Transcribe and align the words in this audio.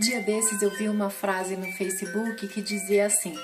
Dia 0.00 0.22
desses 0.22 0.62
eu 0.62 0.70
vi 0.70 0.88
uma 0.88 1.10
frase 1.10 1.58
no 1.58 1.70
Facebook 1.72 2.48
que 2.48 2.62
dizia 2.62 3.04
assim: 3.04 3.34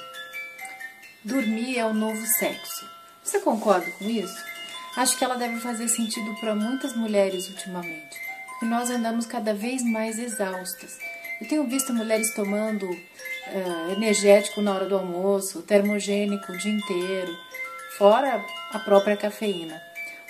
Dormir 1.23 1.79
é 1.79 1.85
o 1.85 1.93
novo 1.93 2.25
sexo. 2.39 2.89
Você 3.23 3.41
concorda 3.41 3.91
com 3.99 4.07
isso? 4.07 4.43
Acho 4.97 5.19
que 5.19 5.25
ela 5.25 5.35
deve 5.35 5.61
fazer 5.61 5.87
sentido 5.87 6.35
para 6.41 6.55
muitas 6.55 6.97
mulheres 6.97 7.47
ultimamente, 7.51 8.19
porque 8.49 8.65
nós 8.65 8.89
andamos 8.89 9.27
cada 9.27 9.53
vez 9.53 9.83
mais 9.83 10.19
exaustas. 10.19 10.97
Eu 11.43 11.47
tenho 11.47 11.67
visto 11.67 11.93
mulheres 11.93 12.33
tomando 12.35 12.91
uh, 12.91 13.93
energético 13.93 14.63
na 14.63 14.73
hora 14.73 14.87
do 14.87 14.97
almoço, 14.97 15.61
termogênico 15.61 16.53
o 16.53 16.57
dia 16.57 16.73
inteiro, 16.73 17.37
fora 17.99 18.43
a 18.73 18.79
própria 18.79 19.15
cafeína. 19.15 19.79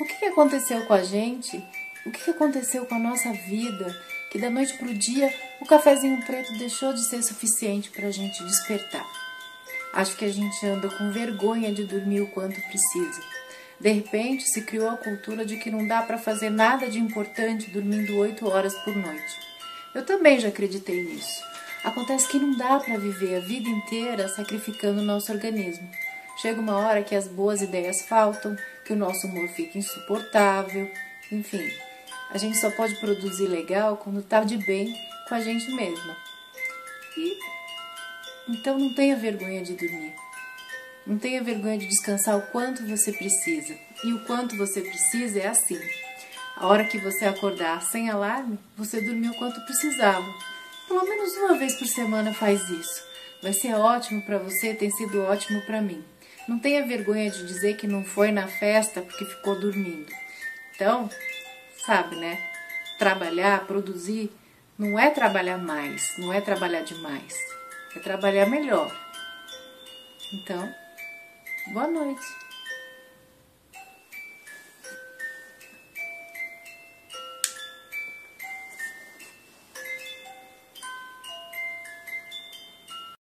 O 0.00 0.04
que, 0.04 0.24
aconteceu 0.24 0.84
com 0.86 0.93
a 0.93 1.04
gente? 1.04 1.64
O 2.07 2.11
que, 2.12 2.30
aconteceu 2.30 2.86
com 2.86 2.95
a 2.95 3.00
nossa 3.00 3.32
vida? 3.32 3.93
Que 4.30 4.38
da 4.38 4.48
noite 4.48 4.75
para 4.79 4.86
o 4.86 4.95
dia 4.95 5.34
o 5.61 5.66
cafezinho 5.66 6.25
preto 6.25 6.56
deixou 6.56 6.93
de 6.93 7.05
ser 7.05 7.20
suficiente 7.20 7.91
para 7.91 8.06
a 8.06 8.12
gente 8.12 8.45
despertar. 8.45 9.05
Acho 9.92 10.16
que 10.16 10.24
a 10.24 10.33
gente 10.33 10.64
anda 10.64 10.88
com 10.88 11.11
vergonha 11.11 11.73
de 11.73 11.84
dormir 11.84 12.20
o 12.20 12.28
quanto 12.28 12.61
precisa. 12.61 13.20
De 13.80 13.91
repente, 13.91 14.48
se 14.48 14.62
criou 14.62 14.88
a 14.88 14.97
cultura 14.97 15.45
de 15.45 15.56
que 15.56 15.69
não 15.69 15.84
dá 15.84 16.00
para 16.00 16.16
fazer 16.16 16.48
nada 16.48 16.88
de 16.88 17.00
importante 17.00 17.70
dormindo 17.70 18.16
oito 18.19 18.48
horas 18.48 18.75
por 18.84 18.95
noite. 18.95 19.41
Eu 19.92 20.06
também 20.06 20.38
já 20.38 20.48
acreditei 20.48 21.02
nisso. 21.02 21.42
Acontece 21.83 22.28
que 22.28 22.38
não 22.38 22.56
dá 22.56 22.78
para 22.78 22.98
viver 22.98 23.36
a 23.36 23.41
vida 23.41 23.69
inteira 23.69 24.28
sacrificando 24.28 25.00
o 25.00 25.05
nosso 25.05 25.33
organismo. 25.33 25.91
Chega 26.41 26.61
uma 26.61 26.77
hora 26.77 27.02
que 27.02 27.16
as 27.16 27.27
boas 27.27 27.62
ideias 27.62 28.02
faltam, 28.02 28.56
que 28.84 28.92
o 28.92 28.97
nosso 28.97 29.27
humor 29.27 29.48
fica 29.48 29.77
insuportável, 29.77 30.88
enfim. 31.33 31.69
A 32.30 32.38
gente 32.38 32.58
só 32.58 32.70
pode 32.70 32.96
produzir 32.96 33.46
legal 33.46 33.96
quando 33.96 34.22
tá 34.22 34.42
de 34.42 34.56
bem 34.56 34.94
com 35.28 35.34
a 35.34 35.40
gente 35.40 35.70
mesma. 35.72 36.16
E 37.16 37.38
então 38.48 38.78
não 38.78 38.94
tenha 38.94 39.16
vergonha 39.16 39.62
de 39.62 39.74
dormir. 39.74 40.14
Não 41.06 41.18
tenha 41.18 41.42
vergonha 41.42 41.78
de 41.78 41.86
descansar 41.86 42.36
o 42.36 42.46
quanto 42.52 42.86
você 42.86 43.12
precisa. 43.12 43.77
E 44.05 44.12
o 44.12 44.24
quanto 44.24 44.56
você 44.56 44.80
precisa 44.80 45.41
é 45.41 45.46
assim. 45.46 45.78
A 46.56 46.66
hora 46.66 46.84
que 46.84 46.98
você 46.98 47.24
acordar 47.24 47.83
sem 47.83 48.08
alarme, 48.08 48.58
você 48.77 49.00
dormiu 49.00 49.33
o 49.33 49.36
quanto 49.36 49.61
precisava. 49.64 50.27
Pelo 50.88 51.05
menos 51.05 51.33
uma 51.36 51.58
vez 51.58 51.74
por 51.74 51.86
semana 51.86 52.33
faz 52.33 52.68
isso. 52.70 53.05
Vai 53.42 53.52
ser 53.52 53.74
ótimo 53.74 54.22
para 54.22 54.38
você, 54.38 54.74
tem 54.74 54.90
sido 54.90 55.22
ótimo 55.22 55.61
para 55.62 55.83
mim. 55.83 56.02
Não 56.48 56.58
tenha 56.58 56.86
vergonha 56.86 57.30
de 57.30 57.46
dizer 57.46 57.77
que 57.77 57.86
não 57.86 58.05
foi 58.05 58.30
na 58.30 58.46
festa 58.46 59.02
porque 59.02 59.24
ficou 59.24 59.58
dormindo. 59.58 60.11
Então, 60.74 61.11
sabe, 61.87 62.17
né? 62.17 62.39
Trabalhar, 62.98 63.67
produzir, 63.67 64.31
não 64.79 64.98
é 64.98 65.11
trabalhar 65.11 65.59
mais, 65.59 66.03
não 66.19 66.33
é 66.33 66.41
trabalhar 66.41 66.83
demais 66.83 67.56
é 67.97 68.01
trabalhar 68.01 68.47
melhor. 68.47 68.95
Então, 70.33 70.73
boa 71.73 71.87
noite. 71.87 72.45